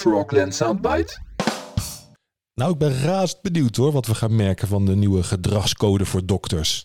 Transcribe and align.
Frogland 0.00 0.54
Soundbite? 0.54 1.18
Nou, 2.54 2.72
ik 2.72 2.78
ben 2.78 3.00
razend 3.02 3.42
benieuwd 3.42 3.76
hoor 3.76 3.92
wat 3.92 4.06
we 4.06 4.14
gaan 4.14 4.36
merken 4.36 4.68
van 4.68 4.86
de 4.86 4.96
nieuwe 4.96 5.22
gedragscode 5.22 6.04
voor 6.04 6.26
dokters. 6.26 6.84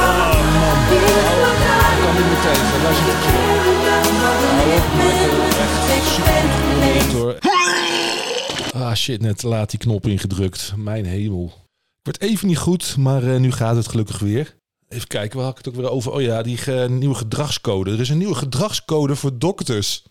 Echt 5.90 6.06
super 6.14 6.44
geprobeerd 6.52 7.12
hoor. 7.12 7.38
Ah 8.74 8.94
shit, 8.94 9.20
net 9.20 9.42
laat 9.42 9.70
die 9.70 9.78
knop 9.78 10.06
ingedrukt. 10.06 10.72
Mijn 10.76 11.04
hemel. 11.04 11.52
Ik 12.02 12.02
word 12.02 12.20
even 12.20 12.48
niet 12.48 12.58
goed, 12.58 12.96
maar 12.96 13.22
eh, 13.22 13.40
nu 13.40 13.52
gaat 13.52 13.76
het 13.76 13.88
gelukkig 13.88 14.18
weer. 14.18 14.56
Even 14.88 15.08
kijken, 15.08 15.36
waar 15.36 15.46
had 15.46 15.58
ik 15.58 15.64
het 15.64 15.74
ook 15.74 15.80
weer 15.80 15.90
over? 15.90 16.12
Oh 16.12 16.20
ja, 16.20 16.42
die 16.42 16.58
nieuwe 16.88 17.14
gedragscode. 17.14 17.92
Er 17.92 18.00
is 18.00 18.08
een 18.08 18.18
nieuwe 18.18 18.34
gedragscode 18.34 19.16
voor 19.16 19.38
dokters. 19.38 20.04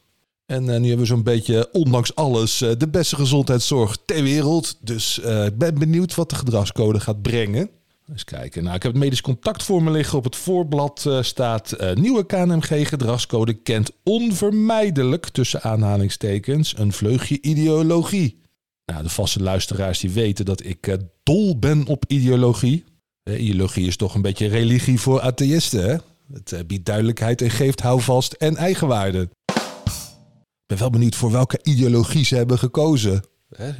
En 0.46 0.70
eh, 0.70 0.80
nu 0.80 0.88
hebben 0.88 0.98
we 0.98 1.06
zo'n 1.06 1.24
beetje, 1.24 1.70
ondanks 1.72 2.16
alles, 2.16 2.62
eh, 2.62 2.72
de 2.78 2.88
beste 2.88 3.16
gezondheidszorg 3.16 3.98
ter 4.06 4.24
wereld. 4.24 4.78
Dus 4.80 5.20
eh, 5.20 5.46
ik 5.46 5.58
ben 5.58 5.80
benieuwd 5.80 6.16
wat 6.16 6.30
de 6.30 6.36
gedragscode 6.36 7.00
gaat 7.00 7.22
brengen. 7.22 7.70
Eens 8.10 8.24
kijken. 8.24 8.64
Nou, 8.64 8.76
ik 8.76 8.84
heb 8.84 8.92
het 8.92 9.02
medisch 9.02 9.22
contact 9.22 9.64
voor 9.64 9.84
me 9.84 9.92
liggen. 9.92 10.18
Op 10.18 10.24
het 10.24 10.36
voorblad 10.36 11.10
staat 11.22 11.76
nieuwe 11.94 12.26
KNMG-gedragscode 12.26 13.54
kent 13.54 13.92
onvermijdelijk 14.04 15.30
tussen 15.30 15.62
aanhalingstekens 15.62 16.78
een 16.78 16.94
vleugje 16.94 17.42
ideologie. 17.42 18.42
Nou, 18.86 19.04
de 19.04 19.10
vaste 19.10 19.44
luisteraars 19.44 20.00
die 20.00 20.12
weten 20.12 20.46
dat 20.46 20.66
ik 20.66 20.98
dol 21.24 21.60
ben 21.60 21.88
op 21.88 22.04
ideologie. 22.08 22.84
Ideologie 23.24 23.88
is 23.88 23.98
toch 23.98 24.16
een 24.16 24.22
beetje 24.22 24.48
religie 24.48 25.00
voor 25.00 25.22
atheïsten, 25.22 25.84
hè? 25.84 25.96
Het 26.34 26.52
eh, 26.52 26.60
biedt 26.68 26.86
duidelijkheid 26.86 27.42
en 27.42 27.50
geeft 27.50 27.82
houvast 27.82 28.34
en 28.34 28.56
eigenwaarde. 28.56 29.30
Ik 29.46 30.66
ben 30.66 30.78
wel 30.78 30.90
benieuwd 30.90 31.16
voor 31.16 31.32
welke 31.32 31.60
ideologie 31.64 32.26
ze 32.26 32.36
hebben 32.36 32.60
gekozen. 32.60 33.24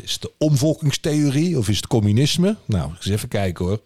Is 0.02 0.14
het 0.14 0.22
de 0.22 0.32
omvolkingstheorie 0.38 1.58
of 1.58 1.70
is 1.70 1.76
het 1.76 1.88
communisme? 1.88 2.58
Nou, 2.66 2.92
eens 2.96 3.06
even 3.06 3.28
kijken 3.28 3.66
hoor. 3.66 3.82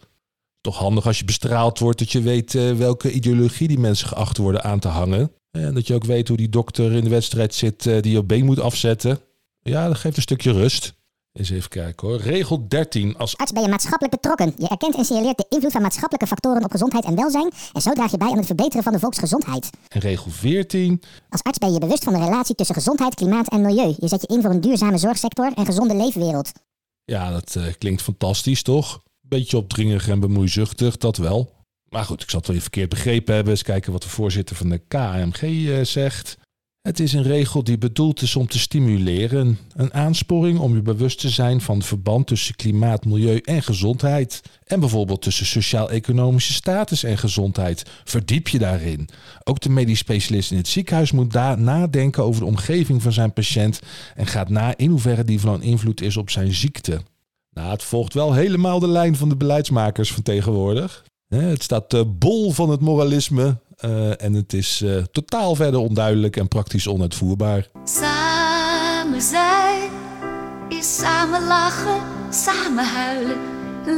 Toch 0.60 0.78
handig 0.78 1.06
als 1.06 1.18
je 1.18 1.24
bestraald 1.24 1.78
wordt 1.78 1.98
dat 1.98 2.12
je 2.12 2.22
weet 2.22 2.54
eh, 2.54 2.72
welke 2.72 3.12
ideologie 3.12 3.68
die 3.68 3.78
mensen 3.78 4.08
geacht 4.08 4.36
worden 4.36 4.64
aan 4.64 4.78
te 4.78 4.88
hangen. 4.88 5.32
En 5.50 5.74
dat 5.74 5.86
je 5.86 5.94
ook 5.94 6.04
weet 6.04 6.28
hoe 6.28 6.36
die 6.36 6.48
dokter 6.48 6.92
in 6.92 7.04
de 7.04 7.10
wedstrijd 7.10 7.54
zit 7.54 7.86
eh, 7.86 8.02
die 8.02 8.12
je 8.12 8.24
been 8.24 8.44
moet 8.44 8.60
afzetten. 8.60 9.20
Ja, 9.60 9.86
dat 9.86 9.96
geeft 9.96 10.16
een 10.16 10.22
stukje 10.22 10.52
rust. 10.52 10.94
Eens 11.38 11.50
even 11.50 11.68
kijken 11.68 12.08
hoor. 12.08 12.20
Regel 12.20 12.68
13. 12.68 13.16
Als 13.16 13.36
arts 13.36 13.52
ben 13.52 13.62
je 13.62 13.68
maatschappelijk 13.68 14.20
betrokken. 14.20 14.54
Je 14.56 14.68
erkent 14.68 14.96
en 14.96 15.04
signaleert 15.04 15.36
de 15.36 15.46
invloed 15.48 15.72
van 15.72 15.82
maatschappelijke 15.82 16.26
factoren 16.26 16.64
op 16.64 16.70
gezondheid 16.70 17.04
en 17.04 17.14
welzijn. 17.14 17.52
En 17.72 17.80
zo 17.80 17.92
draag 17.92 18.10
je 18.10 18.16
bij 18.16 18.30
aan 18.30 18.36
het 18.36 18.46
verbeteren 18.46 18.82
van 18.82 18.92
de 18.92 18.98
volksgezondheid. 18.98 19.70
en 19.88 20.00
regel 20.00 20.30
14. 20.30 21.02
Als 21.28 21.42
arts 21.42 21.58
ben 21.58 21.72
je 21.72 21.78
bewust 21.78 22.04
van 22.04 22.12
de 22.12 22.24
relatie 22.24 22.54
tussen 22.54 22.74
gezondheid, 22.74 23.14
klimaat 23.14 23.48
en 23.48 23.60
milieu. 23.60 23.94
Je 23.98 24.08
zet 24.08 24.20
je 24.20 24.34
in 24.34 24.42
voor 24.42 24.50
een 24.50 24.60
duurzame 24.60 24.98
zorgsector 24.98 25.52
en 25.54 25.64
gezonde 25.64 25.94
leefwereld. 25.96 26.52
Ja, 27.04 27.30
dat 27.30 27.56
eh, 27.56 27.64
klinkt 27.78 28.02
fantastisch, 28.02 28.62
toch? 28.62 29.02
Beetje 29.20 29.56
opdringerig 29.56 30.08
en 30.08 30.20
bemoeizuchtig, 30.20 30.96
dat 30.96 31.16
wel. 31.16 31.52
Maar 31.88 32.04
goed, 32.04 32.22
ik 32.22 32.30
zal 32.30 32.38
het 32.38 32.48
wel 32.48 32.56
even 32.56 32.70
verkeerd 32.70 32.94
begrepen 32.94 33.34
hebben. 33.34 33.52
Eens 33.52 33.62
kijken 33.62 33.92
wat 33.92 34.02
de 34.02 34.08
voorzitter 34.08 34.56
van 34.56 34.68
de 34.68 34.78
KMG 34.88 35.42
eh, 35.42 35.84
zegt. 35.84 36.36
Het 36.88 37.00
is 37.00 37.12
een 37.12 37.22
regel 37.22 37.64
die 37.64 37.78
bedoeld 37.78 38.22
is 38.22 38.36
om 38.36 38.46
te 38.46 38.58
stimuleren. 38.58 39.58
Een 39.74 39.94
aansporing 39.94 40.58
om 40.58 40.74
je 40.74 40.82
bewust 40.82 41.20
te 41.20 41.28
zijn 41.28 41.60
van 41.60 41.76
het 41.76 41.86
verband 41.86 42.26
tussen 42.26 42.56
klimaat, 42.56 43.04
milieu 43.04 43.40
en 43.44 43.62
gezondheid. 43.62 44.42
En 44.64 44.80
bijvoorbeeld 44.80 45.22
tussen 45.22 45.46
sociaal-economische 45.46 46.52
status 46.52 47.02
en 47.02 47.18
gezondheid. 47.18 47.82
Verdiep 48.04 48.48
je 48.48 48.58
daarin. 48.58 49.08
Ook 49.44 49.60
de 49.60 49.68
medisch 49.68 49.98
specialist 49.98 50.50
in 50.50 50.56
het 50.56 50.68
ziekenhuis 50.68 51.12
moet 51.12 51.32
daar 51.32 51.60
nadenken 51.60 52.22
over 52.22 52.40
de 52.40 52.46
omgeving 52.46 53.02
van 53.02 53.12
zijn 53.12 53.32
patiënt. 53.32 53.80
En 54.14 54.26
gaat 54.26 54.48
na 54.48 54.76
in 54.76 54.90
hoeverre 54.90 55.24
die 55.24 55.40
van 55.40 55.62
invloed 55.62 56.00
is 56.00 56.16
op 56.16 56.30
zijn 56.30 56.54
ziekte. 56.54 57.00
Nou, 57.50 57.70
het 57.70 57.82
volgt 57.82 58.14
wel 58.14 58.32
helemaal 58.32 58.78
de 58.78 58.88
lijn 58.88 59.16
van 59.16 59.28
de 59.28 59.36
beleidsmakers 59.36 60.12
van 60.12 60.22
tegenwoordig. 60.22 61.04
Het 61.28 61.62
staat 61.62 61.94
eh, 61.94 62.00
bol 62.18 62.52
van 62.52 62.70
het 62.70 62.80
moralisme 62.80 63.58
eh, 63.78 64.22
en 64.22 64.34
het 64.34 64.52
is 64.52 64.80
eh, 64.82 64.96
totaal 64.96 65.54
verder 65.54 65.80
onduidelijk 65.80 66.36
en 66.36 66.48
praktisch 66.48 66.86
onuitvoerbaar. 66.86 67.68
Samen 67.84 69.22
zijn 69.22 69.90
is 70.68 70.96
samen 70.96 71.46
lachen, 71.46 72.00
samen 72.32 72.84
huilen. 72.84 73.36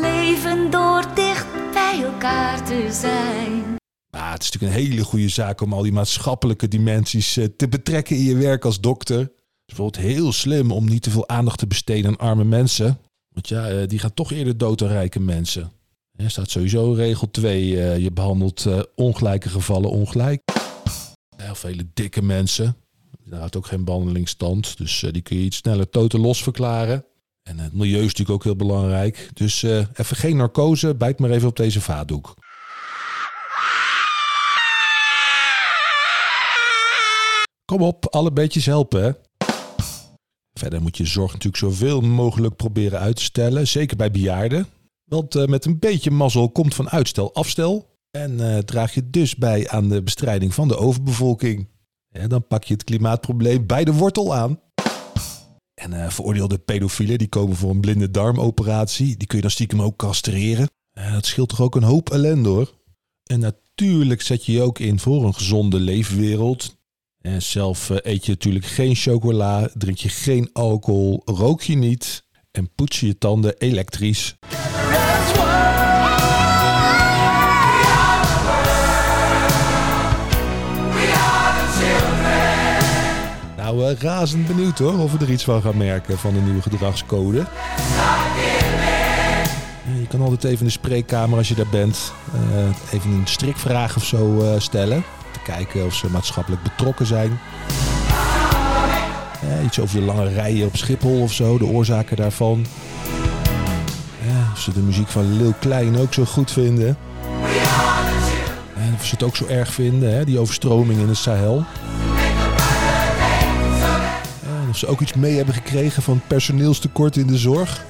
Leven 0.00 0.70
door 0.70 1.14
dicht 1.14 1.46
bij 1.72 2.02
elkaar 2.02 2.64
te 2.64 2.88
zijn. 2.90 3.76
Maar 4.10 4.32
het 4.32 4.42
is 4.42 4.50
natuurlijk 4.50 4.78
een 4.78 4.88
hele 4.88 5.04
goede 5.04 5.28
zaak 5.28 5.60
om 5.60 5.72
al 5.72 5.82
die 5.82 5.92
maatschappelijke 5.92 6.68
dimensies 6.68 7.36
eh, 7.36 7.44
te 7.56 7.68
betrekken 7.68 8.16
in 8.16 8.22
je 8.22 8.36
werk 8.36 8.64
als 8.64 8.80
dokter. 8.80 9.18
Het 9.18 9.28
is 9.66 9.74
bijvoorbeeld 9.74 10.04
heel 10.04 10.32
slim 10.32 10.70
om 10.70 10.88
niet 10.88 11.02
te 11.02 11.10
veel 11.10 11.28
aandacht 11.28 11.58
te 11.58 11.66
besteden 11.66 12.10
aan 12.10 12.28
arme 12.28 12.44
mensen. 12.44 12.98
Want 13.34 13.48
ja, 13.48 13.86
die 13.86 13.98
gaan 13.98 14.14
toch 14.14 14.32
eerder 14.32 14.58
dood 14.58 14.78
dan 14.78 14.88
rijke 14.88 15.20
mensen. 15.20 15.72
Er 16.20 16.30
staat 16.30 16.50
sowieso 16.50 16.92
regel 16.92 17.30
2. 17.30 17.82
eh, 17.82 17.98
je 17.98 18.12
behandelt 18.12 18.66
eh, 18.66 18.80
ongelijke 18.94 19.48
gevallen 19.48 19.90
ongelijk. 19.90 20.42
Vele 21.52 21.86
dikke 21.94 22.22
mensen. 22.22 22.76
Daar 23.24 23.38
houdt 23.38 23.56
ook 23.56 23.66
geen 23.66 23.84
behandeling 23.84 24.28
stand. 24.28 24.76
Dus 24.76 25.02
eh, 25.02 25.12
die 25.12 25.22
kun 25.22 25.36
je 25.36 25.42
iets 25.42 25.56
sneller 25.56 25.88
totaal 25.88 26.20
los 26.20 26.42
verklaren. 26.42 27.04
En 27.42 27.58
het 27.58 27.72
milieu 27.72 27.98
is 27.98 28.02
natuurlijk 28.02 28.30
ook 28.30 28.44
heel 28.44 28.56
belangrijk. 28.56 29.30
Dus 29.32 29.62
even 29.62 30.16
geen 30.16 30.36
narcose. 30.36 30.94
Bijt 30.94 31.18
maar 31.18 31.30
even 31.30 31.48
op 31.48 31.56
deze 31.56 31.80
vaatdoek. 31.80 32.34
Kom 37.64 37.82
op, 37.82 38.06
alle 38.06 38.32
beetjes 38.32 38.66
helpen. 38.66 39.16
Verder 40.52 40.82
moet 40.82 40.96
je 40.96 41.06
zorg 41.06 41.32
natuurlijk 41.32 41.62
zoveel 41.62 42.00
mogelijk 42.00 42.56
proberen 42.56 42.98
uit 42.98 43.16
te 43.16 43.22
stellen. 43.22 43.66
Zeker 43.66 43.96
bij 43.96 44.10
bejaarden. 44.10 44.66
Want 45.10 45.34
eh, 45.34 45.44
met 45.44 45.64
een 45.64 45.78
beetje 45.78 46.10
mazzel 46.10 46.50
komt 46.50 46.74
van 46.74 46.90
uitstel 46.90 47.34
afstel. 47.34 47.98
En 48.10 48.54
eh, 48.54 48.58
draag 48.58 48.94
je 48.94 49.10
dus 49.10 49.36
bij 49.36 49.68
aan 49.68 49.88
de 49.88 50.02
bestrijding 50.02 50.54
van 50.54 50.68
de 50.68 50.76
overbevolking. 50.76 51.68
Ja, 52.08 52.26
dan 52.26 52.46
pak 52.46 52.64
je 52.64 52.72
het 52.72 52.84
klimaatprobleem 52.84 53.66
bij 53.66 53.84
de 53.84 53.92
wortel 53.92 54.34
aan. 54.34 54.60
En 55.74 55.92
eh, 55.92 56.10
veroordeelde 56.10 56.58
pedofielen 56.58 57.18
die 57.18 57.28
komen 57.28 57.56
voor 57.56 57.70
een 57.70 57.80
blinde 57.80 58.10
darmoperatie. 58.10 59.16
Die 59.16 59.26
kun 59.26 59.36
je 59.36 59.42
dan 59.42 59.50
stiekem 59.50 59.82
ook 59.82 59.96
castreren. 59.96 60.70
Dat 60.92 61.26
scheelt 61.26 61.48
toch 61.48 61.60
ook 61.60 61.74
een 61.74 61.82
hoop 61.82 62.10
ellende 62.10 62.48
hoor. 62.48 62.74
En 63.24 63.40
natuurlijk 63.40 64.22
zet 64.22 64.46
je 64.46 64.52
je 64.52 64.62
ook 64.62 64.78
in 64.78 64.98
voor 64.98 65.24
een 65.24 65.34
gezonde 65.34 65.80
leefwereld. 65.80 66.76
En 67.20 67.42
zelf 67.42 67.88
eet 67.88 68.26
je 68.26 68.32
natuurlijk 68.32 68.64
geen 68.64 68.94
chocola, 68.94 69.70
drink 69.74 69.98
je 69.98 70.08
geen 70.08 70.50
alcohol, 70.52 71.22
rook 71.24 71.62
je 71.62 71.76
niet 71.76 72.24
en 72.50 72.74
poets 72.74 73.00
je 73.00 73.06
je 73.06 73.18
tanden 73.18 73.58
elektrisch. 73.58 74.36
Eh, 83.90 83.96
razend 83.98 84.46
benieuwd 84.46 84.78
hoor 84.78 84.98
of 84.98 85.12
we 85.12 85.24
er 85.24 85.30
iets 85.30 85.44
van 85.44 85.62
gaan 85.62 85.76
merken 85.76 86.18
van 86.18 86.34
de 86.34 86.40
nieuwe 86.40 86.62
gedragscode. 86.62 87.46
Je 90.00 90.06
kan 90.08 90.20
altijd 90.20 90.44
even 90.44 90.58
in 90.58 90.64
de 90.64 90.70
spreekkamer 90.70 91.38
als 91.38 91.48
je 91.48 91.54
daar 91.54 91.68
bent, 91.70 92.12
eh, 92.32 92.94
even 92.94 93.10
een 93.10 93.26
strikvraag 93.26 93.96
of 93.96 94.04
zo 94.04 94.40
eh, 94.40 94.60
stellen. 94.60 95.04
Te 95.32 95.38
kijken 95.52 95.84
of 95.84 95.94
ze 95.94 96.10
maatschappelijk 96.10 96.62
betrokken 96.62 97.06
zijn. 97.06 97.38
Iets 99.64 99.80
over 99.80 100.00
de 100.00 100.04
lange 100.04 100.28
rijen 100.28 100.66
op 100.66 100.76
Schiphol 100.76 101.20
of 101.20 101.32
zo, 101.32 101.58
de 101.58 101.66
oorzaken 101.66 102.16
daarvan. 102.16 102.66
Of 104.52 104.58
ze 104.58 104.72
de 104.72 104.80
muziek 104.80 105.08
van 105.08 105.36
Lil 105.36 105.54
Klein 105.60 105.98
ook 105.98 106.14
zo 106.14 106.24
goed 106.24 106.50
vinden. 106.50 106.96
En 108.76 108.94
of 108.94 109.04
ze 109.06 109.14
het 109.14 109.22
ook 109.22 109.36
zo 109.36 109.46
erg 109.46 109.72
vinden, 109.72 110.14
hè, 110.14 110.24
die 110.24 110.38
overstroming 110.38 111.00
in 111.00 111.06
de 111.06 111.14
Sahel. 111.14 111.64
Of 114.70 114.76
ze 114.76 114.86
ook 114.86 115.00
iets 115.00 115.14
mee 115.14 115.36
hebben 115.36 115.54
gekregen 115.54 116.02
van 116.02 116.22
personeelstekort 116.26 117.16
in 117.16 117.26
de 117.26 117.38
zorg. 117.38 117.84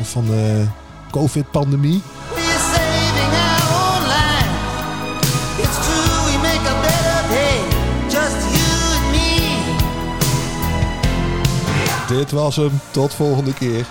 Of 0.00 0.10
van 0.10 0.26
de 0.26 0.66
COVID-pandemie. 1.10 2.02
Dit 12.08 12.30
was 12.30 12.56
hem. 12.56 12.80
Tot 12.90 13.14
volgende 13.14 13.54
keer. 13.54 13.86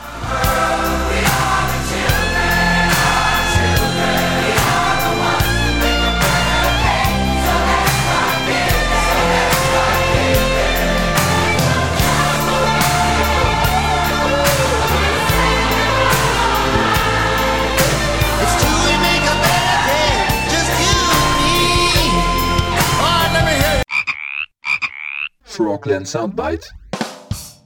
Frogland 25.57 26.05
Soundbite. 26.05 26.86